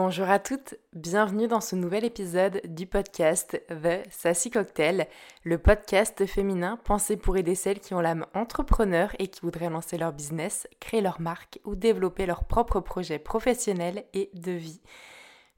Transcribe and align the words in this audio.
Bonjour 0.00 0.30
à 0.30 0.38
toutes, 0.38 0.76
bienvenue 0.92 1.48
dans 1.48 1.60
ce 1.60 1.74
nouvel 1.74 2.04
épisode 2.04 2.60
du 2.66 2.86
podcast 2.86 3.60
The 3.68 4.08
Sassy 4.12 4.48
Cocktail, 4.48 5.08
le 5.42 5.58
podcast 5.58 6.24
féminin 6.24 6.78
pensé 6.84 7.16
pour 7.16 7.36
aider 7.36 7.56
celles 7.56 7.80
qui 7.80 7.94
ont 7.94 8.00
l'âme 8.00 8.24
entrepreneur 8.32 9.10
et 9.18 9.26
qui 9.26 9.40
voudraient 9.40 9.70
lancer 9.70 9.98
leur 9.98 10.12
business, 10.12 10.68
créer 10.78 11.00
leur 11.00 11.20
marque 11.20 11.58
ou 11.64 11.74
développer 11.74 12.26
leur 12.26 12.44
propre 12.44 12.78
projet 12.78 13.18
professionnel 13.18 14.04
et 14.14 14.30
de 14.34 14.52
vie. 14.52 14.80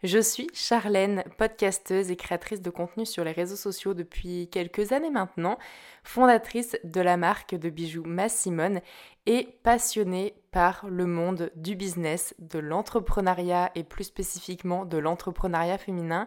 Je 0.03 0.19
suis 0.19 0.48
Charlène, 0.55 1.25
podcasteuse 1.37 2.11
et 2.11 2.16
créatrice 2.16 2.62
de 2.62 2.71
contenu 2.71 3.05
sur 3.05 3.23
les 3.23 3.33
réseaux 3.33 3.57
sociaux 3.57 3.93
depuis 3.93 4.48
quelques 4.48 4.93
années 4.93 5.11
maintenant, 5.11 5.59
fondatrice 6.05 6.79
de 6.84 7.02
la 7.02 7.19
marque 7.19 7.55
de 7.55 7.69
bijoux 7.69 8.05
Massimone 8.05 8.80
et 9.27 9.59
passionnée 9.62 10.33
par 10.52 10.87
le 10.89 11.05
monde 11.05 11.51
du 11.55 11.77
business, 11.77 12.34
de 12.39 12.59
l'entrepreneuriat 12.59 13.73
et 13.75 13.84
plus 13.84 14.05
spécifiquement 14.05 14.87
de 14.87 14.97
l'entrepreneuriat 14.97 15.77
féminin 15.77 16.27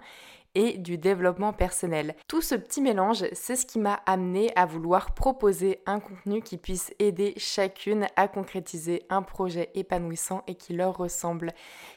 et 0.56 0.78
du 0.78 0.98
développement 0.98 1.54
personnel. 1.54 2.16
Tout 2.28 2.42
ce 2.42 2.56
petit 2.56 2.82
mélange, 2.82 3.26
c'est 3.34 3.56
ce 3.56 3.66
qui 3.66 3.80
m'a 3.80 4.02
amené 4.06 4.52
à 4.56 4.66
vouloir 4.66 5.14
proposer 5.14 5.82
un 5.86 6.00
contenu 6.00 6.42
qui 6.42 6.58
puisse 6.58 6.94
aider 7.00 7.34
chacune 7.38 8.08
à 8.16 8.28
concrétiser 8.28 9.04
un 9.10 9.22
projet 9.22 9.70
épanouissant 9.76 10.44
et 10.48 10.56
qui 10.56 10.74
leur 10.74 10.98
ressemble. 10.98 11.54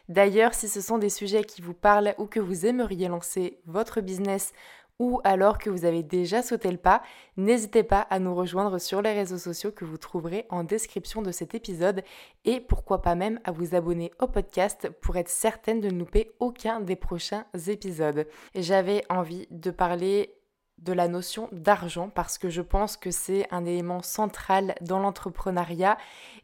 D'ailleurs, 0.09 0.55
si 0.55 0.69
ce 0.69 0.81
sont 0.81 0.99
des 0.99 1.11
sujets 1.11 1.45
qui 1.45 1.63
vous 1.63 1.75
parlent 1.75 2.15
ou 2.19 2.27
que 2.27 2.41
vous 2.41 2.67
aimeriez 2.67 3.09
lancer 3.09 3.59
votre 3.67 4.01
business 4.01 4.53
ou 4.99 5.21
alors 5.25 5.59
que 5.59 5.71
vous 5.71 5.85
avez 5.85 6.03
déjà 6.03 6.43
sauté 6.43 6.71
le 6.71 6.79
pas, 6.79 7.03
n'hésitez 7.37 7.83
pas 7.83 8.01
à 8.01 8.19
nous 8.19 8.35
rejoindre 8.35 8.79
sur 8.79 9.03
les 9.03 9.13
réseaux 9.13 9.39
sociaux 9.39 9.73
que 9.73 9.85
vous 9.85 9.99
trouverez 9.99 10.47
en 10.49 10.65
description 10.65 11.23
de 11.23 11.33
cet 11.33 11.55
épisode 11.55 12.03
et 12.45 12.61
pourquoi 12.61 13.03
pas 13.03 13.15
même 13.15 13.41
à 13.45 13.53
vous 13.53 13.75
abonner 13.75 14.13
au 14.21 14.27
podcast 14.27 14.89
pour 15.01 15.17
être 15.17 15.29
certaine 15.29 15.81
de 15.81 15.89
ne 15.89 15.99
louper 15.99 16.33
aucun 16.41 16.81
des 16.81 16.97
prochains 16.97 17.47
épisodes. 17.69 18.27
J'avais 18.55 19.03
envie 19.11 19.47
de 19.51 19.71
parler 19.71 20.33
de 20.79 20.93
la 20.93 21.09
notion 21.09 21.49
d'argent 21.53 22.11
parce 22.11 22.39
que 22.39 22.49
je 22.49 22.63
pense 22.63 22.97
que 22.97 23.11
c'est 23.11 23.47
un 23.51 23.65
élément 23.65 24.03
central 24.03 24.75
dans 24.83 24.99
l'entrepreneuriat 24.99 25.97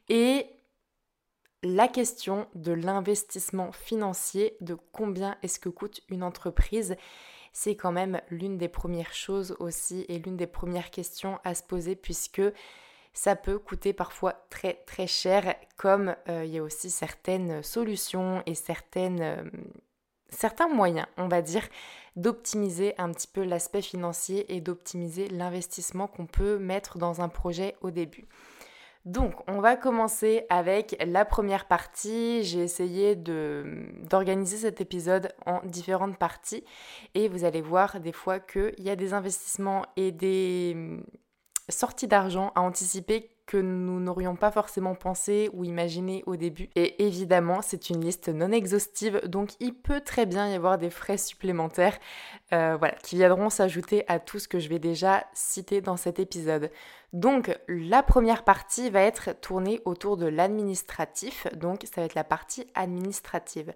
et 0.08 0.46
la 1.62 1.86
question 1.86 2.46
de 2.54 2.72
l'investissement 2.72 3.70
financier, 3.72 4.56
de 4.60 4.76
combien 4.92 5.36
est-ce 5.42 5.60
que 5.60 5.68
coûte 5.68 6.00
une 6.08 6.24
entreprise 6.24 6.96
c'est 7.52 7.76
quand 7.76 7.92
même 7.92 8.20
l'une 8.30 8.58
des 8.58 8.68
premières 8.68 9.14
choses 9.14 9.56
aussi 9.60 10.04
et 10.08 10.18
l'une 10.18 10.36
des 10.36 10.46
premières 10.46 10.90
questions 10.90 11.38
à 11.44 11.54
se 11.54 11.62
poser 11.62 11.96
puisque 11.96 12.42
ça 13.12 13.36
peut 13.36 13.58
coûter 13.58 13.92
parfois 13.92 14.32
très 14.50 14.74
très 14.86 15.06
cher 15.06 15.54
comme 15.76 16.16
euh, 16.28 16.44
il 16.44 16.52
y 16.52 16.58
a 16.58 16.62
aussi 16.62 16.90
certaines 16.90 17.62
solutions 17.62 18.42
et 18.46 18.54
certaines, 18.54 19.20
euh, 19.20 19.44
certains 20.30 20.68
moyens, 20.68 21.06
on 21.18 21.28
va 21.28 21.42
dire, 21.42 21.68
d'optimiser 22.16 22.94
un 22.98 23.12
petit 23.12 23.28
peu 23.28 23.42
l'aspect 23.44 23.82
financier 23.82 24.54
et 24.54 24.60
d'optimiser 24.60 25.28
l'investissement 25.28 26.06
qu'on 26.06 26.26
peut 26.26 26.58
mettre 26.58 26.98
dans 26.98 27.20
un 27.20 27.28
projet 27.28 27.76
au 27.82 27.90
début. 27.90 28.26
Donc, 29.04 29.34
on 29.48 29.60
va 29.60 29.76
commencer 29.76 30.46
avec 30.48 30.96
la 31.04 31.24
première 31.24 31.66
partie. 31.66 32.44
J'ai 32.44 32.60
essayé 32.60 33.16
d'organiser 33.16 34.58
cet 34.58 34.80
épisode 34.80 35.32
en 35.44 35.60
différentes 35.64 36.16
parties 36.18 36.64
et 37.14 37.28
vous 37.28 37.44
allez 37.44 37.62
voir 37.62 37.98
des 37.98 38.12
fois 38.12 38.38
qu'il 38.38 38.78
y 38.78 38.90
a 38.90 38.96
des 38.96 39.12
investissements 39.12 39.84
et 39.96 40.12
des 40.12 40.72
hum, 40.76 41.04
sorties 41.68 42.06
d'argent 42.06 42.52
à 42.54 42.60
anticiper 42.60 43.31
que 43.46 43.56
nous 43.56 44.00
n'aurions 44.00 44.36
pas 44.36 44.50
forcément 44.50 44.94
pensé 44.94 45.50
ou 45.52 45.64
imaginé 45.64 46.22
au 46.26 46.36
début. 46.36 46.70
Et 46.76 47.04
évidemment, 47.04 47.60
c'est 47.60 47.90
une 47.90 48.00
liste 48.00 48.28
non 48.28 48.52
exhaustive, 48.52 49.20
donc 49.26 49.50
il 49.60 49.74
peut 49.74 50.00
très 50.00 50.26
bien 50.26 50.48
y 50.48 50.54
avoir 50.54 50.78
des 50.78 50.90
frais 50.90 51.18
supplémentaires 51.18 51.98
euh, 52.52 52.78
qui 53.02 53.16
viendront 53.16 53.50
s'ajouter 53.50 54.04
à 54.08 54.20
tout 54.20 54.38
ce 54.38 54.48
que 54.48 54.58
je 54.58 54.68
vais 54.68 54.78
déjà 54.78 55.24
citer 55.32 55.80
dans 55.80 55.96
cet 55.96 56.18
épisode. 56.18 56.70
Donc 57.12 57.56
la 57.68 58.02
première 58.02 58.44
partie 58.44 58.90
va 58.90 59.02
être 59.02 59.38
tournée 59.40 59.80
autour 59.84 60.16
de 60.16 60.26
l'administratif, 60.26 61.46
donc 61.54 61.82
ça 61.84 62.00
va 62.00 62.06
être 62.06 62.14
la 62.14 62.24
partie 62.24 62.66
administrative. 62.74 63.72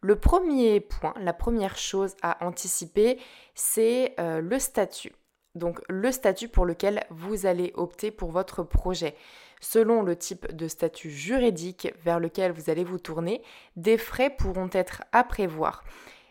Le 0.00 0.16
premier 0.16 0.80
point, 0.80 1.14
la 1.20 1.32
première 1.32 1.76
chose 1.76 2.14
à 2.22 2.44
anticiper, 2.46 3.18
c'est 3.54 4.14
euh, 4.20 4.40
le 4.40 4.58
statut. 4.60 5.12
Donc 5.54 5.80
le 5.88 6.12
statut 6.12 6.48
pour 6.48 6.66
lequel 6.66 7.04
vous 7.10 7.46
allez 7.46 7.72
opter 7.74 8.10
pour 8.10 8.30
votre 8.30 8.62
projet. 8.62 9.14
Selon 9.60 10.02
le 10.02 10.14
type 10.16 10.54
de 10.54 10.68
statut 10.68 11.10
juridique 11.10 11.92
vers 12.04 12.20
lequel 12.20 12.52
vous 12.52 12.70
allez 12.70 12.84
vous 12.84 12.98
tourner, 12.98 13.42
des 13.76 13.98
frais 13.98 14.30
pourront 14.30 14.70
être 14.72 15.02
à 15.12 15.24
prévoir. 15.24 15.82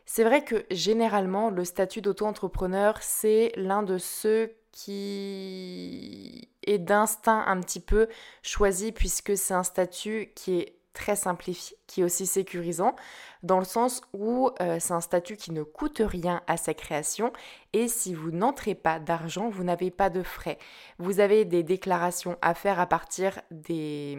C'est 0.05 0.23
vrai 0.23 0.43
que 0.43 0.65
généralement, 0.71 1.49
le 1.49 1.65
statut 1.65 2.01
d'auto-entrepreneur, 2.01 2.97
c'est 3.01 3.51
l'un 3.57 3.83
de 3.83 3.97
ceux 3.97 4.53
qui 4.71 6.49
est 6.63 6.77
d'instinct 6.77 7.43
un 7.45 7.59
petit 7.59 7.81
peu 7.81 8.07
choisi 8.43 8.93
puisque 8.93 9.35
c'est 9.35 9.53
un 9.53 9.63
statut 9.63 10.31
qui 10.35 10.59
est 10.59 10.77
très 10.93 11.15
simplifié, 11.15 11.77
qui 11.87 12.01
est 12.01 12.03
aussi 12.03 12.25
sécurisant, 12.25 12.95
dans 13.43 13.59
le 13.59 13.65
sens 13.65 14.01
où 14.13 14.49
euh, 14.61 14.77
c'est 14.79 14.93
un 14.93 15.01
statut 15.01 15.37
qui 15.37 15.51
ne 15.51 15.63
coûte 15.63 16.01
rien 16.03 16.41
à 16.47 16.57
sa 16.57 16.73
création 16.73 17.31
et 17.73 17.87
si 17.87 18.13
vous 18.13 18.31
n'entrez 18.31 18.75
pas 18.75 18.97
d'argent, 18.97 19.49
vous 19.49 19.63
n'avez 19.63 19.91
pas 19.91 20.09
de 20.09 20.23
frais. 20.23 20.57
Vous 20.99 21.19
avez 21.19 21.45
des 21.45 21.63
déclarations 21.63 22.37
à 22.41 22.53
faire 22.53 22.79
à 22.79 22.87
partir 22.87 23.39
des, 23.51 24.17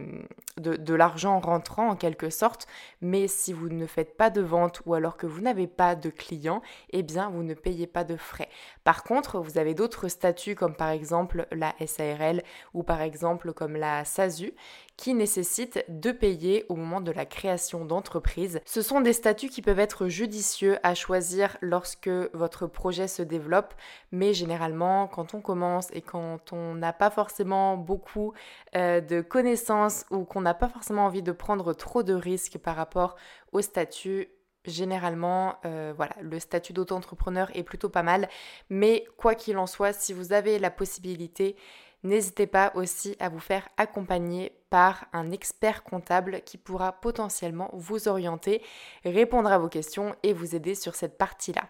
de, 0.58 0.94
l'argent 0.94 1.40
rentrant 1.40 1.88
en 1.88 1.96
quelque 1.96 2.30
sorte, 2.30 2.66
mais 3.00 3.26
si 3.26 3.52
vous 3.52 3.68
ne 3.68 3.86
faites 3.86 4.16
pas 4.16 4.30
de 4.30 4.42
vente 4.42 4.82
ou 4.86 4.94
alors 4.94 5.16
que 5.16 5.26
vous 5.26 5.40
n'avez 5.40 5.66
pas 5.66 5.94
de 5.94 6.10
clients, 6.10 6.62
eh 6.90 7.02
bien 7.02 7.30
vous 7.30 7.42
ne 7.42 7.54
payez 7.54 7.86
pas 7.86 8.04
de 8.04 8.16
frais. 8.16 8.48
Par 8.84 9.02
contre, 9.02 9.40
vous 9.40 9.58
avez 9.58 9.74
d'autres 9.74 10.08
statuts 10.08 10.54
comme 10.54 10.76
par 10.76 10.90
exemple 10.90 11.48
la 11.50 11.74
SARL 11.84 12.42
ou 12.74 12.82
par 12.82 13.00
exemple 13.00 13.52
comme 13.54 13.76
la 13.76 14.04
SASU 14.04 14.54
qui 14.96 15.14
nécessitent 15.14 15.84
de 15.88 16.10
payer 16.10 16.66
au 16.68 16.74
moment 16.74 17.00
de 17.00 17.12
la 17.12 17.24
création 17.24 17.84
d'entreprise. 17.84 18.60
Ce 18.66 18.82
sont 18.82 19.00
des 19.00 19.07
statuts 19.12 19.48
qui 19.48 19.62
peuvent 19.62 19.78
être 19.78 20.08
judicieux 20.08 20.78
à 20.82 20.94
choisir 20.94 21.56
lorsque 21.60 22.08
votre 22.32 22.66
projet 22.66 23.08
se 23.08 23.22
développe, 23.22 23.74
mais 24.12 24.34
généralement 24.34 25.06
quand 25.06 25.34
on 25.34 25.40
commence 25.40 25.88
et 25.92 26.00
quand 26.00 26.52
on 26.52 26.74
n'a 26.74 26.92
pas 26.92 27.10
forcément 27.10 27.76
beaucoup 27.76 28.32
euh, 28.76 29.00
de 29.00 29.20
connaissances 29.20 30.04
ou 30.10 30.24
qu'on 30.24 30.40
n'a 30.40 30.54
pas 30.54 30.68
forcément 30.68 31.06
envie 31.06 31.22
de 31.22 31.32
prendre 31.32 31.72
trop 31.72 32.02
de 32.02 32.14
risques 32.14 32.58
par 32.58 32.76
rapport 32.76 33.16
au 33.52 33.60
statut, 33.60 34.28
généralement, 34.64 35.56
euh, 35.64 35.92
voilà, 35.96 36.14
le 36.20 36.38
statut 36.38 36.72
d'auto-entrepreneur 36.72 37.50
est 37.54 37.62
plutôt 37.62 37.88
pas 37.88 38.02
mal. 38.02 38.28
Mais 38.70 39.06
quoi 39.16 39.34
qu'il 39.34 39.58
en 39.58 39.66
soit, 39.66 39.92
si 39.92 40.12
vous 40.12 40.32
avez 40.32 40.58
la 40.58 40.70
possibilité, 40.70 41.56
N'hésitez 42.04 42.46
pas 42.46 42.72
aussi 42.74 43.16
à 43.18 43.28
vous 43.28 43.40
faire 43.40 43.68
accompagner 43.76 44.52
par 44.70 45.06
un 45.12 45.32
expert 45.32 45.82
comptable 45.82 46.42
qui 46.44 46.56
pourra 46.56 46.92
potentiellement 46.92 47.70
vous 47.72 48.06
orienter, 48.06 48.62
répondre 49.04 49.50
à 49.50 49.58
vos 49.58 49.68
questions 49.68 50.14
et 50.22 50.32
vous 50.32 50.54
aider 50.54 50.74
sur 50.74 50.94
cette 50.94 51.18
partie-là. 51.18 51.68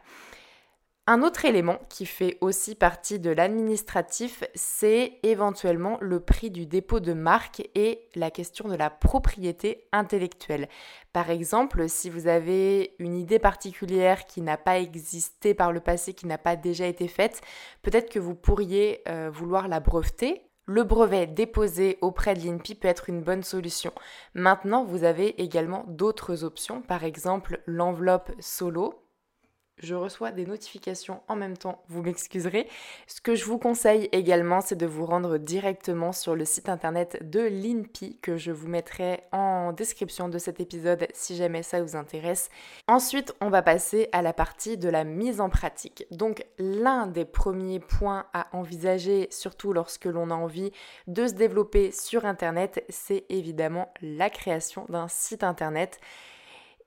Un 1.10 1.22
autre 1.22 1.46
élément 1.46 1.78
qui 1.88 2.04
fait 2.04 2.36
aussi 2.42 2.74
partie 2.74 3.18
de 3.18 3.30
l'administratif, 3.30 4.44
c'est 4.54 5.14
éventuellement 5.22 5.96
le 6.02 6.20
prix 6.20 6.50
du 6.50 6.66
dépôt 6.66 7.00
de 7.00 7.14
marque 7.14 7.66
et 7.74 8.02
la 8.14 8.30
question 8.30 8.68
de 8.68 8.74
la 8.74 8.90
propriété 8.90 9.86
intellectuelle. 9.90 10.68
Par 11.14 11.30
exemple, 11.30 11.88
si 11.88 12.10
vous 12.10 12.26
avez 12.26 12.94
une 12.98 13.16
idée 13.16 13.38
particulière 13.38 14.26
qui 14.26 14.42
n'a 14.42 14.58
pas 14.58 14.80
existé 14.80 15.54
par 15.54 15.72
le 15.72 15.80
passé, 15.80 16.12
qui 16.12 16.26
n'a 16.26 16.36
pas 16.36 16.56
déjà 16.56 16.86
été 16.86 17.08
faite, 17.08 17.40
peut-être 17.80 18.10
que 18.10 18.18
vous 18.18 18.34
pourriez 18.34 19.00
euh, 19.08 19.30
vouloir 19.32 19.66
la 19.66 19.80
breveter 19.80 20.42
le 20.66 20.84
brevet 20.84 21.26
déposé 21.26 21.96
auprès 22.02 22.34
de 22.34 22.40
l'INPI 22.40 22.74
peut 22.74 22.88
être 22.88 23.08
une 23.08 23.22
bonne 23.22 23.42
solution. 23.42 23.90
Maintenant, 24.34 24.84
vous 24.84 25.04
avez 25.04 25.40
également 25.40 25.86
d'autres 25.88 26.44
options, 26.44 26.82
par 26.82 27.04
exemple 27.04 27.62
l'enveloppe 27.64 28.32
solo 28.38 29.07
je 29.80 29.94
reçois 29.94 30.30
des 30.30 30.46
notifications 30.46 31.20
en 31.28 31.36
même 31.36 31.56
temps, 31.56 31.82
vous 31.88 32.02
m'excuserez. 32.02 32.68
Ce 33.06 33.20
que 33.20 33.34
je 33.34 33.44
vous 33.44 33.58
conseille 33.58 34.08
également, 34.12 34.60
c'est 34.60 34.76
de 34.76 34.86
vous 34.86 35.06
rendre 35.06 35.38
directement 35.38 36.12
sur 36.12 36.34
le 36.34 36.44
site 36.44 36.68
internet 36.68 37.18
de 37.28 37.40
l'INPI 37.40 38.18
que 38.20 38.36
je 38.36 38.50
vous 38.50 38.68
mettrai 38.68 39.22
en 39.32 39.72
description 39.72 40.28
de 40.28 40.38
cet 40.38 40.60
épisode 40.60 41.06
si 41.14 41.36
jamais 41.36 41.62
ça 41.62 41.82
vous 41.82 41.96
intéresse. 41.96 42.50
Ensuite, 42.86 43.34
on 43.40 43.50
va 43.50 43.62
passer 43.62 44.08
à 44.12 44.22
la 44.22 44.32
partie 44.32 44.76
de 44.76 44.88
la 44.88 45.04
mise 45.04 45.40
en 45.40 45.48
pratique. 45.48 46.06
Donc, 46.10 46.44
l'un 46.58 47.06
des 47.06 47.24
premiers 47.24 47.80
points 47.80 48.26
à 48.32 48.48
envisager, 48.52 49.28
surtout 49.30 49.72
lorsque 49.72 50.06
l'on 50.06 50.30
a 50.30 50.34
envie 50.34 50.72
de 51.06 51.26
se 51.26 51.34
développer 51.34 51.92
sur 51.92 52.24
internet, 52.24 52.84
c'est 52.88 53.24
évidemment 53.28 53.92
la 54.02 54.30
création 54.30 54.86
d'un 54.88 55.08
site 55.08 55.44
internet. 55.44 56.00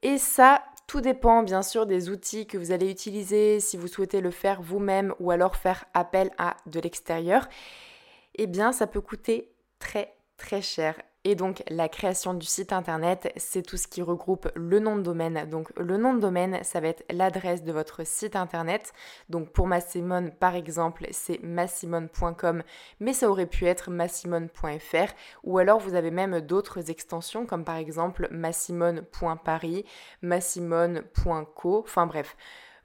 Et 0.04 0.18
ça, 0.18 0.64
tout 0.92 1.00
dépend 1.00 1.42
bien 1.42 1.64
sûr 1.64 1.86
des 1.86 2.10
outils 2.10 2.46
que 2.46 2.58
vous 2.58 2.74
allez 2.74 2.92
utiliser, 2.92 3.62
si 3.62 3.78
vous 3.78 3.88
souhaitez 3.88 4.20
le 4.20 4.30
faire 4.30 4.62
vous-même 4.62 5.16
ou 5.22 5.32
alors 5.32 5.56
faire 5.56 5.86
appel 5.94 6.32
à 6.38 6.58
de 6.66 6.82
l'extérieur. 6.82 7.48
Eh 8.36 8.46
bien, 8.46 8.74
ça 8.74 8.88
peut 8.88 9.00
coûter 9.00 9.54
très 9.80 10.14
très 10.36 10.62
cher. 10.62 10.96
Et 11.24 11.36
donc 11.36 11.62
la 11.70 11.88
création 11.88 12.34
du 12.34 12.48
site 12.48 12.74
internet, 12.74 13.32
c'est 13.38 13.62
tout 13.62 13.78
ce 13.78 13.88
qui 13.88 14.02
regroupe 14.02 14.50
le 14.56 14.80
nom 14.80 14.96
de 14.96 15.04
domaine. 15.04 15.48
Donc 15.48 15.72
le 15.78 15.98
nom 15.98 16.16
de 16.16 16.20
domaine, 16.20 16.64
ça 16.64 16.80
va 16.80 16.88
être 16.88 17.04
l'adresse 17.12 17.64
de 17.64 17.72
votre 17.72 18.04
site 18.04 18.36
internet. 18.36 18.92
Donc 19.30 19.52
pour 19.52 19.68
Massimone 19.68 20.32
par 20.32 20.56
exemple, 20.56 21.06
c'est 21.12 21.40
massimone.com, 21.44 22.64
mais 23.00 23.14
ça 23.14 23.30
aurait 23.30 23.46
pu 23.46 23.68
être 23.68 23.92
massimone.fr 23.92 25.14
ou 25.44 25.60
alors 25.60 25.80
vous 25.80 25.94
avez 25.94 26.10
même 26.10 26.42
d'autres 26.42 26.90
extensions 26.90 27.46
comme 27.46 27.66
par 27.66 27.76
exemple 27.76 28.28
massimone.paris, 28.32 29.86
massimone.co, 30.24 31.84
enfin 31.86 32.08
bref. 32.08 32.36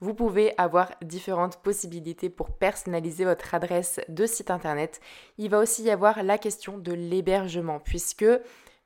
Vous 0.00 0.12
pouvez 0.12 0.52
avoir 0.58 0.92
différentes 1.02 1.56
possibilités 1.62 2.28
pour 2.28 2.50
personnaliser 2.50 3.24
votre 3.24 3.54
adresse 3.54 4.00
de 4.08 4.26
site 4.26 4.50
internet. 4.50 5.00
Il 5.38 5.48
va 5.50 5.58
aussi 5.58 5.84
y 5.84 5.90
avoir 5.90 6.22
la 6.22 6.36
question 6.36 6.76
de 6.76 6.92
l'hébergement 6.92 7.80
puisque 7.80 8.26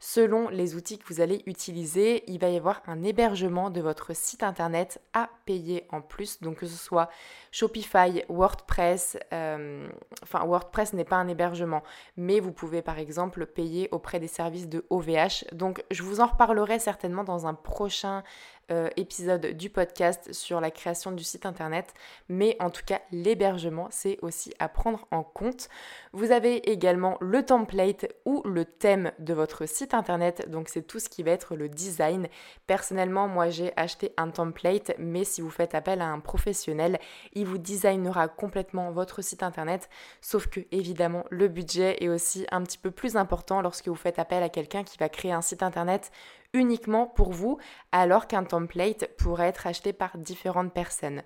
selon 0.01 0.49
les 0.49 0.75
outils 0.75 0.99
que 0.99 1.13
vous 1.13 1.21
allez 1.21 1.43
utiliser, 1.47 2.25
il 2.31 2.39
va 2.39 2.49
y 2.49 2.57
avoir 2.57 2.83
un 2.87 3.03
hébergement 3.03 3.71
de 3.71 3.81
votre 3.81 4.17
site 4.17 4.43
internet 4.43 5.01
à 5.13 5.29
payer 5.45 5.87
en 5.91 6.01
plus. 6.01 6.41
Donc 6.41 6.57
que 6.57 6.67
ce 6.67 6.77
soit 6.77 7.11
Shopify, 7.53 8.25
WordPress, 8.29 9.19
euh, 9.33 9.89
enfin 10.23 10.45
WordPress 10.47 10.95
n'est 10.95 11.05
pas 11.05 11.17
un 11.17 11.29
hébergement, 11.29 11.83
mais 12.17 12.41
vous 12.41 12.53
pouvez 12.53 12.83
par 12.83 12.99
exemple 12.99 13.47
payer 13.47 13.89
auprès 13.93 14.19
des 14.21 14.29
services 14.29 14.69
de 14.69 14.87
OVH. 14.91 15.45
Donc 15.53 15.85
je 15.91 16.03
vous 16.03 16.21
en 16.21 16.27
reparlerai 16.27 16.79
certainement 16.79 17.25
dans 17.25 17.47
un 17.47 17.55
prochain 17.55 18.23
euh, 18.71 18.89
épisode 18.97 19.47
du 19.57 19.71
podcast 19.71 20.33
sur 20.33 20.61
la 20.61 20.71
création 20.71 21.13
du 21.13 21.25
site 21.25 21.47
internet, 21.47 21.93
mais 22.29 22.57
en 22.61 22.71
tout 22.71 22.83
cas 22.85 23.01
l'hébergement 23.13 23.89
c'est 23.91 24.19
aussi 24.23 24.53
à 24.59 24.69
prendre 24.69 25.07
en 25.11 25.23
compte. 25.23 25.69
Vous 26.13 26.33
avez 26.33 26.71
également 26.71 27.17
le 27.21 27.45
template 27.45 28.07
ou 28.25 28.43
le 28.45 28.65
thème 28.65 29.13
de 29.19 29.35
votre 29.35 29.67
site 29.67 29.95
internet, 29.95 30.49
donc 30.51 30.69
c'est 30.69 30.83
tout 30.83 30.99
ce 30.99 31.09
qui 31.09 31.23
va 31.23 31.33
être 31.33 31.57
le 31.57 31.69
design. 31.69 32.29
Personnellement, 32.67 33.29
moi 33.29 33.49
j'ai 33.49 33.73
acheté 33.77 34.13
un 34.17 34.31
template, 34.31 34.93
mais 34.99 35.25
si 35.25 35.41
vous 35.41 35.51
faites 35.51 35.75
appel 35.75 36.01
à 36.01 36.07
un 36.07 36.21
professionnel, 36.21 36.99
il 37.33 37.47
vous 37.47 37.59
designera 37.59 38.29
complètement 38.29 38.91
votre 38.93 39.23
site 39.23 39.43
internet, 39.43 39.89
sauf 40.21 40.47
que 40.47 40.61
évidemment 40.71 41.25
le 41.31 41.49
budget 41.49 42.03
est 42.03 42.09
aussi 42.09 42.47
un 42.51 42.63
petit 42.63 42.79
peu 42.79 42.91
plus 42.91 43.17
important 43.17 43.61
lorsque 43.63 43.89
vous 43.89 43.95
faites 43.95 44.19
appel 44.19 44.43
à 44.43 44.49
quelqu'un 44.49 44.85
qui 44.85 44.99
va 44.99 45.09
créer 45.09 45.33
un 45.33 45.43
site 45.43 45.63
internet 45.63 46.11
uniquement 46.53 47.07
pour 47.07 47.33
vous, 47.33 47.59
alors 47.93 48.27
qu'un 48.27 48.45
template 48.45 49.09
pourrait 49.17 49.49
être 49.49 49.67
acheté 49.67 49.93
par 49.93 50.19
différentes 50.19 50.73
personnes. 50.73 51.23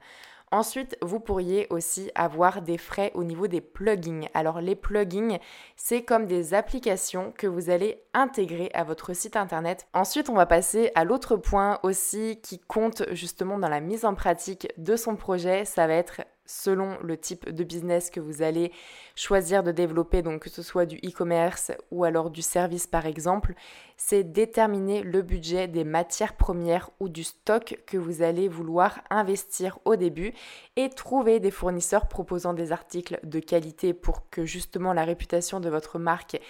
Ensuite, 0.55 0.97
vous 1.03 1.19
pourriez 1.19 1.67
aussi 1.71 2.12
avoir 2.15 2.62
des 2.62 2.79
frais 2.79 3.11
au 3.15 3.25
niveau 3.25 3.49
des 3.49 3.61
plugins. 3.61 4.29
Alors 4.35 4.61
les 4.61 4.76
plugins, 4.76 5.38
c'est 5.75 6.03
comme 6.03 6.26
des 6.26 6.55
applications 6.55 7.32
que 7.37 7.49
vous 7.49 7.71
allez 7.71 8.05
intégrer 8.12 8.71
à 8.73 8.85
votre 8.85 9.15
site 9.15 9.37
internet. 9.37 9.88
Ensuite, 9.94 10.29
on 10.29 10.35
va 10.35 10.47
passer 10.47 10.93
à 10.94 11.03
l'autre 11.03 11.37
point 11.37 11.81
aussi 11.82 12.38
qui 12.41 12.61
compte 12.61 13.03
justement 13.11 13.59
dans 13.59 13.69
la 13.69 13.81
mise 13.81 14.05
en 14.05 14.15
pratique 14.15 14.69
de 14.79 14.94
son 14.94 15.17
projet, 15.17 15.65
ça 15.65 15.88
va 15.88 15.94
être 15.94 16.21
selon 16.46 16.99
le 17.02 17.17
type 17.17 17.50
de 17.50 17.64
business 17.64 18.11
que 18.11 18.20
vous 18.20 18.43
allez 18.43 18.73
choisir 19.14 19.62
de 19.62 19.73
développer, 19.73 20.23
donc 20.23 20.43
que 20.43 20.50
ce 20.50 20.62
soit 20.62 20.87
du 20.87 20.96
e-commerce 20.99 21.73
ou 21.91 22.05
alors 22.05 22.31
du 22.31 22.43
service 22.43 22.87
par 22.87 23.06
exemple, 23.06 23.55
c'est 23.96 24.25
déterminer 24.25 25.02
le 25.02 25.23
budget 25.23 25.69
des 25.69 25.85
matières 25.85 26.37
premières 26.37 26.91
ou 27.00 27.08
du 27.08 27.25
stock 27.25 27.79
que 27.87 27.96
vous 27.96 28.23
allez 28.23 28.49
vouloir 28.49 29.00
investir 29.11 29.79
au 29.85 29.96
début 29.96 30.32
et 30.76 30.91
trouver 30.91 31.41
des 31.41 31.50
fournisseurs 31.50 32.08
proposant 32.08 32.55
des 32.55 32.73
articles 32.73 33.20
de 33.23 33.40
qualité 33.40 33.94
pour 33.94 34.29
que 34.31 34.44
justement 34.44 34.93
la 34.93 35.05
réputation 35.05 35.61
de 35.61 35.69
votre 35.69 35.99
marque 35.99 36.40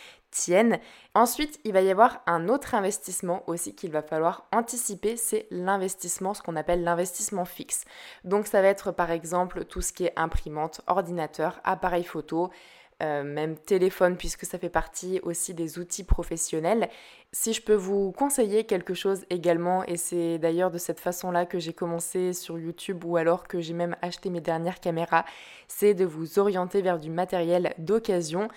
Ensuite, 1.15 1.61
il 1.65 1.73
va 1.73 1.81
y 1.81 1.91
avoir 1.91 2.23
un 2.27 2.49
autre 2.49 2.75
investissement 2.75 3.43
aussi 3.47 3.75
qu'il 3.75 3.91
va 3.93 4.03
falloir 4.03 4.47
anticiper, 4.53 5.17
c'est 5.17 5.47
l'investissement, 5.51 6.35
ce 6.35 6.43
qu'on 6.43 6.57
appelle 6.57 6.83
l'investissement 6.83 7.45
fixe. 7.45 7.85
Donc 8.25 8.47
ça 8.47 8.61
va 8.61 8.69
être 8.69 8.91
par 8.91 9.11
exemple 9.11 9.65
tout 9.65 9.81
ce 9.81 9.93
qui 9.93 10.05
est 10.05 10.13
imprimante, 10.17 10.81
ordinateur, 10.87 11.61
appareil 11.65 12.05
photo, 12.05 12.51
euh, 13.03 13.25
même 13.25 13.57
téléphone 13.57 14.17
puisque 14.17 14.45
ça 14.45 14.57
fait 14.57 14.69
partie 14.69 15.19
aussi 15.25 15.53
des 15.53 15.79
outils 15.79 16.05
professionnels. 16.05 16.89
Si 17.33 17.53
je 17.53 17.61
peux 17.61 17.75
vous 17.75 18.13
conseiller 18.13 18.65
quelque 18.65 18.95
chose 18.95 19.25
également, 19.31 19.85
et 19.85 19.97
c'est 19.97 20.39
d'ailleurs 20.39 20.71
de 20.71 20.79
cette 20.79 21.01
façon-là 21.01 21.45
que 21.45 21.59
j'ai 21.59 21.73
commencé 21.73 22.33
sur 22.33 22.57
YouTube 22.59 23.05
ou 23.05 23.17
alors 23.17 23.49
que 23.49 23.61
j'ai 23.61 23.75
même 23.75 23.97
acheté 24.01 24.31
mes 24.31 24.41
dernières 24.41 24.81
caméras, 24.81 25.25
c'est 25.67 25.95
de 25.95 26.05
vous 26.05 26.39
orienter 26.39 26.83
vers 26.83 27.01
du 27.01 27.11
matériel 27.11 27.75
d'occasion 27.79 28.49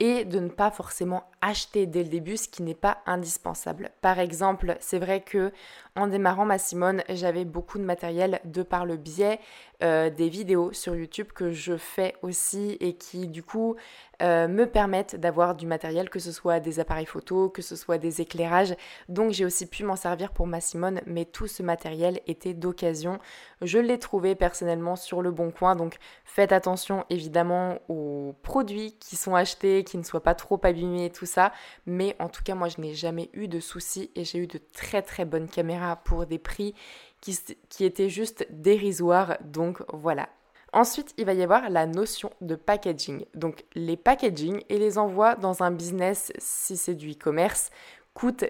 et 0.00 0.24
de 0.24 0.38
ne 0.38 0.48
pas 0.48 0.70
forcément 0.70 1.24
acheter 1.40 1.86
dès 1.86 2.04
le 2.04 2.08
début 2.08 2.36
ce 2.36 2.48
qui 2.48 2.62
n'est 2.62 2.74
pas 2.74 2.98
indispensable. 3.06 3.90
Par 4.00 4.18
exemple, 4.18 4.76
c'est 4.80 4.98
vrai 4.98 5.22
que 5.22 5.52
en 5.98 6.06
démarrant 6.06 6.44
ma 6.44 6.58
Simone, 6.58 7.02
j'avais 7.08 7.44
beaucoup 7.44 7.78
de 7.78 7.82
matériel 7.82 8.40
de 8.44 8.62
par 8.62 8.86
le 8.86 8.96
biais 8.96 9.40
euh, 9.82 10.10
des 10.10 10.28
vidéos 10.28 10.72
sur 10.72 10.96
YouTube 10.96 11.28
que 11.32 11.52
je 11.52 11.76
fais 11.76 12.14
aussi 12.22 12.76
et 12.80 12.94
qui 12.94 13.28
du 13.28 13.44
coup 13.44 13.76
euh, 14.20 14.48
me 14.48 14.64
permettent 14.66 15.14
d'avoir 15.14 15.54
du 15.54 15.66
matériel, 15.66 16.10
que 16.10 16.18
ce 16.18 16.32
soit 16.32 16.58
des 16.58 16.80
appareils 16.80 17.06
photo, 17.06 17.48
que 17.48 17.62
ce 17.62 17.76
soit 17.76 17.98
des 17.98 18.20
éclairages. 18.20 18.74
Donc 19.08 19.30
j'ai 19.30 19.44
aussi 19.44 19.66
pu 19.66 19.84
m'en 19.84 19.94
servir 19.94 20.32
pour 20.32 20.48
ma 20.48 20.60
Simone, 20.60 21.00
mais 21.06 21.24
tout 21.24 21.46
ce 21.46 21.62
matériel 21.62 22.20
était 22.26 22.54
d'occasion. 22.54 23.20
Je 23.62 23.78
l'ai 23.78 24.00
trouvé 24.00 24.34
personnellement 24.34 24.96
sur 24.96 25.22
le 25.22 25.30
bon 25.30 25.52
coin, 25.52 25.76
donc 25.76 25.98
faites 26.24 26.50
attention 26.50 27.04
évidemment 27.10 27.78
aux 27.88 28.34
produits 28.42 28.96
qui 28.98 29.14
sont 29.14 29.36
achetés, 29.36 29.84
qui 29.84 29.98
ne 29.98 30.02
soient 30.02 30.24
pas 30.24 30.34
trop 30.34 30.60
abîmés 30.64 31.06
et 31.06 31.10
tout 31.10 31.26
ça. 31.26 31.52
Mais 31.86 32.16
en 32.18 32.28
tout 32.28 32.42
cas, 32.42 32.56
moi 32.56 32.68
je 32.68 32.80
n'ai 32.80 32.94
jamais 32.94 33.30
eu 33.32 33.46
de 33.46 33.60
soucis 33.60 34.10
et 34.16 34.24
j'ai 34.24 34.38
eu 34.38 34.48
de 34.48 34.58
très 34.72 35.02
très 35.02 35.24
bonnes 35.24 35.48
caméras 35.48 35.87
pour 35.96 36.26
des 36.26 36.38
prix 36.38 36.74
qui, 37.20 37.84
étaient 37.84 38.08
juste 38.08 38.46
dérisoires. 38.50 39.38
Donc 39.44 39.82
voilà. 39.92 40.28
Ensuite, 40.72 41.14
il 41.16 41.24
va 41.24 41.32
y 41.32 41.42
avoir 41.42 41.70
la 41.70 41.86
notion 41.86 42.30
de 42.40 42.54
packaging. 42.54 43.24
Donc 43.34 43.64
les 43.74 43.96
packaging 43.96 44.62
et 44.68 44.78
les 44.78 44.98
envois 44.98 45.34
dans 45.34 45.62
un 45.62 45.70
business, 45.70 46.32
si 46.38 46.76
c'est 46.76 46.94
du 46.94 47.12
e-commerce, 47.12 47.70
coûtent 48.14 48.44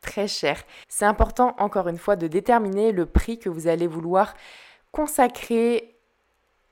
très 0.00 0.28
cher. 0.28 0.62
C'est 0.88 1.06
important, 1.06 1.54
encore 1.58 1.88
une 1.88 1.98
fois, 1.98 2.16
de 2.16 2.26
déterminer 2.26 2.92
le 2.92 3.06
prix 3.06 3.38
que 3.38 3.48
vous 3.48 3.68
allez 3.68 3.86
vouloir 3.86 4.34
consacrer 4.90 5.92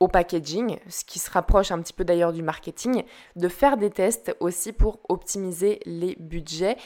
au 0.01 0.09
packaging, 0.09 0.79
ce 0.89 1.05
qui 1.05 1.19
se 1.19 1.31
rapproche 1.31 1.71
un 1.71 1.81
petit 1.81 1.93
peu 1.93 2.05
d'ailleurs 2.05 2.33
du 2.33 2.43
marketing, 2.43 3.05
de 3.37 3.49
faire 3.49 3.77
des 3.77 3.91
tests 3.91 4.35
aussi 4.41 4.73
pour 4.73 4.99
optimiser 5.11 5.79
les 5.85 6.17
budgets 6.19 6.79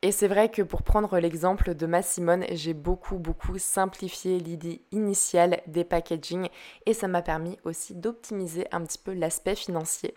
et 0.00 0.12
c'est 0.12 0.28
vrai 0.28 0.48
que 0.48 0.62
pour 0.62 0.82
prendre 0.82 1.18
l'exemple 1.18 1.74
de 1.74 1.86
ma 1.86 2.02
Simone, 2.02 2.44
j'ai 2.52 2.74
beaucoup 2.74 3.18
beaucoup 3.18 3.58
simplifié 3.58 4.38
l'idée 4.38 4.82
initiale 4.92 5.60
des 5.66 5.82
packaging 5.82 6.48
et 6.86 6.94
ça 6.94 7.08
m'a 7.08 7.20
permis 7.20 7.58
aussi 7.64 7.96
d'optimiser 7.96 8.66
un 8.70 8.82
petit 8.84 8.98
peu 8.98 9.12
l'aspect 9.12 9.56
financier. 9.56 10.14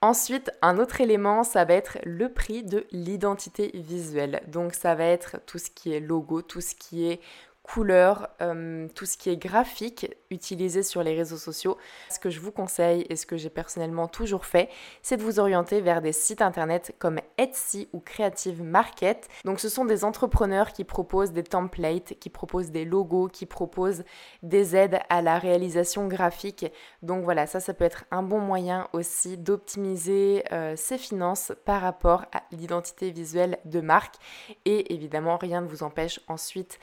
Ensuite, 0.00 0.50
un 0.62 0.78
autre 0.78 1.00
élément, 1.00 1.44
ça 1.44 1.64
va 1.64 1.74
être 1.74 1.98
le 2.04 2.32
prix 2.32 2.64
de 2.64 2.86
l'identité 2.90 3.70
visuelle. 3.74 4.42
Donc 4.48 4.74
ça 4.74 4.94
va 4.94 5.04
être 5.04 5.36
tout 5.46 5.58
ce 5.58 5.70
qui 5.70 5.92
est 5.92 6.00
logo, 6.00 6.42
tout 6.42 6.60
ce 6.60 6.74
qui 6.74 7.06
est 7.06 7.20
couleurs, 7.62 8.28
euh, 8.40 8.88
tout 8.94 9.06
ce 9.06 9.16
qui 9.16 9.30
est 9.30 9.36
graphique 9.36 10.14
utilisé 10.30 10.82
sur 10.82 11.02
les 11.02 11.14
réseaux 11.14 11.36
sociaux. 11.36 11.78
Ce 12.10 12.18
que 12.18 12.28
je 12.28 12.40
vous 12.40 12.50
conseille 12.50 13.06
et 13.08 13.16
ce 13.16 13.24
que 13.24 13.36
j'ai 13.36 13.50
personnellement 13.50 14.08
toujours 14.08 14.46
fait, 14.46 14.68
c'est 15.02 15.16
de 15.16 15.22
vous 15.22 15.38
orienter 15.38 15.80
vers 15.80 16.02
des 16.02 16.12
sites 16.12 16.42
internet 16.42 16.94
comme 16.98 17.20
Etsy 17.38 17.88
ou 17.92 18.00
Creative 18.00 18.62
Market. 18.62 19.28
Donc 19.44 19.60
ce 19.60 19.68
sont 19.68 19.84
des 19.84 20.04
entrepreneurs 20.04 20.72
qui 20.72 20.84
proposent 20.84 21.32
des 21.32 21.44
templates, 21.44 22.14
qui 22.18 22.30
proposent 22.30 22.70
des 22.70 22.84
logos, 22.84 23.28
qui 23.28 23.46
proposent 23.46 24.04
des 24.42 24.74
aides 24.74 24.98
à 25.08 25.22
la 25.22 25.38
réalisation 25.38 26.08
graphique. 26.08 26.66
Donc 27.02 27.22
voilà, 27.22 27.46
ça 27.46 27.60
ça 27.60 27.74
peut 27.74 27.84
être 27.84 28.04
un 28.10 28.22
bon 28.22 28.40
moyen 28.40 28.88
aussi 28.92 29.38
d'optimiser 29.38 30.42
euh, 30.52 30.74
ses 30.76 30.98
finances 30.98 31.52
par 31.64 31.80
rapport 31.80 32.24
à 32.32 32.42
l'identité 32.50 33.10
visuelle 33.10 33.58
de 33.64 33.80
marque 33.80 34.16
et 34.64 34.92
évidemment 34.92 35.36
rien 35.36 35.60
ne 35.60 35.68
vous 35.68 35.82
empêche 35.82 36.20
ensuite 36.28 36.78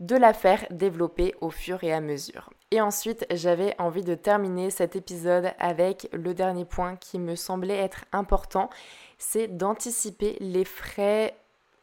de 0.00 0.16
la 0.16 0.32
faire 0.32 0.66
développer 0.70 1.34
au 1.40 1.50
fur 1.50 1.82
et 1.84 1.92
à 1.92 2.00
mesure. 2.00 2.50
Et 2.70 2.80
ensuite, 2.80 3.26
j'avais 3.30 3.74
envie 3.78 4.02
de 4.02 4.14
terminer 4.14 4.70
cet 4.70 4.96
épisode 4.96 5.52
avec 5.58 6.08
le 6.12 6.34
dernier 6.34 6.64
point 6.64 6.96
qui 6.96 7.18
me 7.18 7.36
semblait 7.36 7.78
être 7.78 8.04
important, 8.12 8.70
c'est 9.18 9.48
d'anticiper 9.48 10.36
les 10.40 10.64
frais 10.64 11.34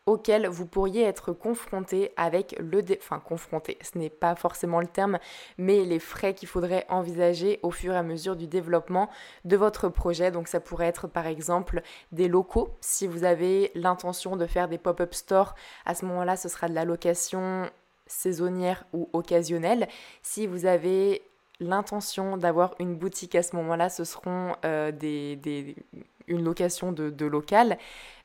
auxquels 0.05 0.47
vous 0.47 0.65
pourriez 0.65 1.03
être 1.03 1.31
confronté 1.31 2.11
avec 2.17 2.55
le 2.59 2.81
dé... 2.81 2.99
enfin 3.01 3.19
confronté, 3.19 3.77
ce 3.81 3.97
n'est 3.97 4.09
pas 4.09 4.35
forcément 4.35 4.81
le 4.81 4.87
terme, 4.87 5.17
mais 5.57 5.85
les 5.85 5.99
frais 5.99 6.33
qu'il 6.33 6.47
faudrait 6.47 6.85
envisager 6.89 7.59
au 7.63 7.71
fur 7.71 7.93
et 7.93 7.97
à 7.97 8.03
mesure 8.03 8.35
du 8.35 8.47
développement 8.47 9.09
de 9.45 9.55
votre 9.55 9.89
projet. 9.89 10.31
Donc 10.31 10.47
ça 10.47 10.59
pourrait 10.59 10.87
être 10.87 11.07
par 11.07 11.27
exemple 11.27 11.81
des 12.11 12.27
locaux 12.27 12.75
si 12.81 13.07
vous 13.07 13.23
avez 13.23 13.71
l'intention 13.75 14.35
de 14.35 14.45
faire 14.45 14.67
des 14.67 14.77
pop-up 14.77 15.13
stores, 15.13 15.55
à 15.85 15.95
ce 15.95 16.05
moment-là, 16.05 16.35
ce 16.35 16.49
sera 16.49 16.67
de 16.67 16.75
la 16.75 16.85
location 16.85 17.69
saisonnière 18.07 18.85
ou 18.93 19.09
occasionnelle. 19.13 19.87
Si 20.21 20.47
vous 20.47 20.65
avez 20.65 21.21
l'intention 21.59 22.37
d'avoir 22.37 22.75
une 22.79 22.95
boutique 22.95 23.35
à 23.35 23.43
ce 23.43 23.55
moment-là, 23.55 23.89
ce 23.89 24.03
seront 24.03 24.55
euh, 24.65 24.91
des, 24.91 25.75
une 26.27 26.43
location 26.43 26.91
de, 26.91 27.09
de 27.09 27.25
local. 27.25 27.77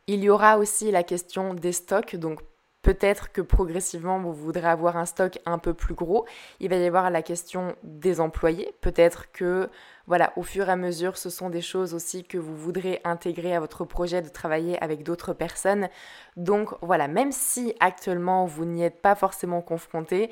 Il 0.06 0.22
y 0.22 0.30
aura 0.30 0.58
aussi 0.58 0.90
la 0.90 1.02
question 1.02 1.54
des 1.54 1.72
stocks, 1.72 2.16
donc 2.16 2.40
Peut-être 2.88 3.32
que 3.32 3.42
progressivement, 3.42 4.18
vous 4.18 4.32
voudrez 4.32 4.66
avoir 4.66 4.96
un 4.96 5.04
stock 5.04 5.38
un 5.44 5.58
peu 5.58 5.74
plus 5.74 5.92
gros. 5.92 6.24
Il 6.58 6.70
va 6.70 6.76
y 6.76 6.86
avoir 6.86 7.10
la 7.10 7.20
question 7.20 7.76
des 7.82 8.18
employés. 8.18 8.74
Peut-être 8.80 9.30
que, 9.30 9.68
voilà, 10.06 10.32
au 10.36 10.42
fur 10.42 10.70
et 10.70 10.72
à 10.72 10.76
mesure, 10.76 11.18
ce 11.18 11.28
sont 11.28 11.50
des 11.50 11.60
choses 11.60 11.92
aussi 11.92 12.24
que 12.24 12.38
vous 12.38 12.56
voudrez 12.56 13.02
intégrer 13.04 13.54
à 13.54 13.60
votre 13.60 13.84
projet 13.84 14.22
de 14.22 14.30
travailler 14.30 14.82
avec 14.82 15.02
d'autres 15.02 15.34
personnes. 15.34 15.90
Donc, 16.38 16.70
voilà, 16.80 17.08
même 17.08 17.30
si 17.30 17.74
actuellement 17.78 18.46
vous 18.46 18.64
n'y 18.64 18.82
êtes 18.82 19.02
pas 19.02 19.14
forcément 19.14 19.60
confronté, 19.60 20.30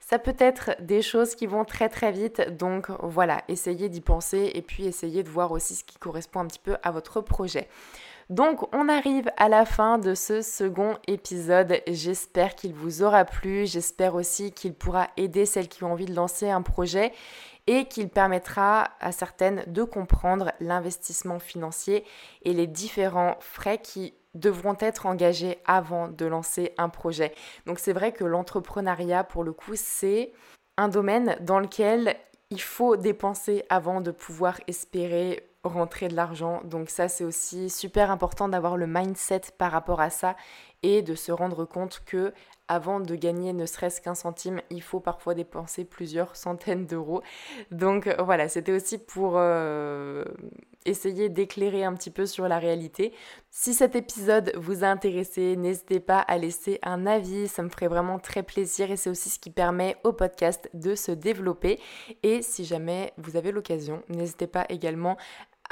ça 0.00 0.18
peut 0.18 0.36
être 0.38 0.70
des 0.80 1.02
choses 1.02 1.34
qui 1.34 1.46
vont 1.46 1.66
très 1.66 1.90
très 1.90 2.10
vite, 2.10 2.56
donc 2.56 2.88
voilà, 3.02 3.42
essayez 3.48 3.90
d'y 3.90 4.00
penser 4.00 4.50
et 4.54 4.62
puis 4.62 4.86
essayez 4.86 5.22
de 5.22 5.28
voir 5.28 5.52
aussi 5.52 5.74
ce 5.74 5.84
qui 5.84 5.98
correspond 5.98 6.40
un 6.40 6.46
petit 6.46 6.58
peu 6.58 6.76
à 6.82 6.90
votre 6.90 7.20
projet. 7.20 7.68
Donc 8.32 8.66
on 8.74 8.88
arrive 8.88 9.30
à 9.36 9.50
la 9.50 9.66
fin 9.66 9.98
de 9.98 10.14
ce 10.14 10.40
second 10.40 10.96
épisode. 11.06 11.82
J'espère 11.86 12.54
qu'il 12.54 12.72
vous 12.72 13.02
aura 13.02 13.26
plu. 13.26 13.66
J'espère 13.66 14.14
aussi 14.14 14.52
qu'il 14.52 14.72
pourra 14.72 15.08
aider 15.18 15.44
celles 15.44 15.68
qui 15.68 15.84
ont 15.84 15.92
envie 15.92 16.06
de 16.06 16.14
lancer 16.14 16.48
un 16.48 16.62
projet 16.62 17.12
et 17.66 17.84
qu'il 17.84 18.08
permettra 18.08 18.88
à 19.00 19.12
certaines 19.12 19.64
de 19.66 19.82
comprendre 19.82 20.50
l'investissement 20.60 21.40
financier 21.40 22.06
et 22.42 22.54
les 22.54 22.66
différents 22.66 23.36
frais 23.40 23.76
qui 23.76 24.14
devront 24.34 24.78
être 24.80 25.04
engagés 25.04 25.58
avant 25.66 26.08
de 26.08 26.24
lancer 26.24 26.72
un 26.78 26.88
projet. 26.88 27.34
Donc 27.66 27.78
c'est 27.78 27.92
vrai 27.92 28.12
que 28.12 28.24
l'entrepreneuriat, 28.24 29.24
pour 29.24 29.44
le 29.44 29.52
coup, 29.52 29.74
c'est 29.74 30.32
un 30.78 30.88
domaine 30.88 31.36
dans 31.42 31.60
lequel 31.60 32.16
il 32.48 32.62
faut 32.62 32.96
dépenser 32.96 33.62
avant 33.68 34.00
de 34.00 34.10
pouvoir 34.10 34.58
espérer 34.68 35.51
rentrer 35.64 36.08
de 36.08 36.16
l'argent. 36.16 36.60
Donc 36.64 36.90
ça, 36.90 37.08
c'est 37.08 37.24
aussi 37.24 37.70
super 37.70 38.10
important 38.10 38.48
d'avoir 38.48 38.76
le 38.76 38.86
mindset 38.86 39.42
par 39.58 39.72
rapport 39.72 40.00
à 40.00 40.10
ça 40.10 40.36
et 40.82 41.02
de 41.02 41.14
se 41.14 41.30
rendre 41.30 41.64
compte 41.64 42.02
que 42.04 42.32
avant 42.68 43.00
de 43.00 43.14
gagner 43.14 43.52
ne 43.52 43.66
serait-ce 43.66 44.00
qu'un 44.00 44.14
centime, 44.14 44.60
il 44.70 44.82
faut 44.82 45.00
parfois 45.00 45.34
dépenser 45.34 45.84
plusieurs 45.84 46.36
centaines 46.36 46.86
d'euros. 46.86 47.22
Donc 47.70 48.08
voilà, 48.18 48.48
c'était 48.48 48.72
aussi 48.72 48.98
pour 48.98 49.34
euh, 49.36 50.24
essayer 50.84 51.28
d'éclairer 51.28 51.84
un 51.84 51.92
petit 51.94 52.10
peu 52.10 52.26
sur 52.26 52.48
la 52.48 52.58
réalité. 52.58 53.12
Si 53.50 53.74
cet 53.74 53.94
épisode 53.94 54.52
vous 54.56 54.84
a 54.84 54.88
intéressé, 54.88 55.56
n'hésitez 55.56 56.00
pas 56.00 56.20
à 56.20 56.38
laisser 56.38 56.78
un 56.82 57.06
avis, 57.06 57.48
ça 57.48 57.62
me 57.62 57.68
ferait 57.68 57.88
vraiment 57.88 58.18
très 58.18 58.42
plaisir 58.42 58.90
et 58.90 58.96
c'est 58.96 59.10
aussi 59.10 59.28
ce 59.28 59.38
qui 59.38 59.50
permet 59.50 59.96
au 60.04 60.12
podcast 60.12 60.70
de 60.74 60.94
se 60.94 61.12
développer. 61.12 61.78
Et 62.22 62.42
si 62.42 62.64
jamais 62.64 63.12
vous 63.18 63.36
avez 63.36 63.52
l'occasion, 63.52 64.02
n'hésitez 64.08 64.46
pas 64.46 64.66
également 64.68 65.16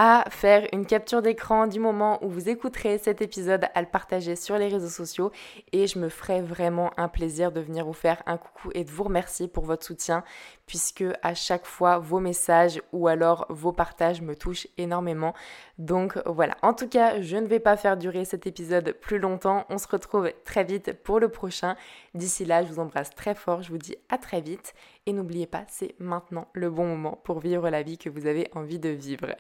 à 0.03 0.25
faire 0.31 0.67
une 0.73 0.87
capture 0.87 1.21
d'écran 1.21 1.67
du 1.67 1.79
moment 1.79 2.25
où 2.25 2.31
vous 2.31 2.49
écouterez 2.49 2.97
cet 2.97 3.21
épisode, 3.21 3.67
à 3.75 3.83
le 3.83 3.87
partager 3.87 4.35
sur 4.35 4.57
les 4.57 4.69
réseaux 4.69 4.89
sociaux 4.89 5.31
et 5.73 5.87
je 5.87 5.99
me 5.99 6.09
ferai 6.09 6.41
vraiment 6.41 6.91
un 6.97 7.09
plaisir 7.09 7.53
de 7.53 7.61
venir 7.61 7.85
vous 7.85 7.93
faire 7.93 8.23
un 8.25 8.39
coucou 8.39 8.71
et 8.73 8.85
de 8.85 8.91
vous 8.91 9.03
remercier 9.03 9.47
pour 9.47 9.67
votre 9.67 9.85
soutien 9.85 10.25
puisque 10.65 11.05
à 11.23 11.35
chaque 11.35 11.67
fois 11.67 11.99
vos 11.99 12.19
messages 12.19 12.81
ou 12.93 13.09
alors 13.09 13.45
vos 13.51 13.73
partages 13.73 14.23
me 14.23 14.35
touchent 14.35 14.69
énormément. 14.79 15.35
Donc 15.77 16.17
voilà, 16.25 16.57
en 16.63 16.73
tout 16.73 16.89
cas, 16.89 17.21
je 17.21 17.37
ne 17.37 17.47
vais 17.47 17.61
pas 17.61 17.77
faire 17.77 17.99
durer 17.99 18.25
cet 18.25 18.47
épisode 18.47 18.93
plus 19.03 19.19
longtemps. 19.19 19.67
On 19.69 19.77
se 19.77 19.87
retrouve 19.87 20.33
très 20.47 20.65
vite 20.65 20.95
pour 21.03 21.21
le 21.21 21.29
prochain. 21.29 21.77
D'ici 22.15 22.47
là, 22.47 22.65
je 22.65 22.73
vous 22.73 22.79
embrasse 22.79 23.11
très 23.11 23.35
fort, 23.35 23.61
je 23.61 23.69
vous 23.69 23.77
dis 23.77 23.97
à 24.09 24.17
très 24.17 24.41
vite 24.41 24.73
et 25.05 25.13
n'oubliez 25.13 25.47
pas, 25.47 25.65
c'est 25.69 25.95
maintenant 25.99 26.49
le 26.55 26.71
bon 26.71 26.87
moment 26.87 27.21
pour 27.23 27.41
vivre 27.41 27.69
la 27.69 27.83
vie 27.83 27.99
que 27.99 28.09
vous 28.09 28.27
avez 28.27 28.49
envie 28.55 28.79
de 28.79 28.89
vivre. 28.89 29.35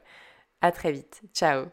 À 0.62 0.72
très 0.72 0.92
vite. 0.92 1.22
Ciao 1.34 1.66